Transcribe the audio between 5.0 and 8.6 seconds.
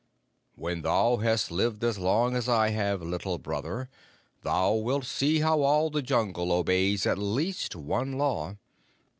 see how all the Jungle obeys at least one Law.